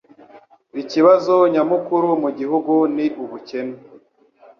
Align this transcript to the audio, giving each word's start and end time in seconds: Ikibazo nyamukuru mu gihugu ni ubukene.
Ikibazo 0.81 1.33
nyamukuru 1.53 2.09
mu 2.23 2.29
gihugu 2.39 2.73
ni 2.95 3.05
ubukene. 3.23 3.75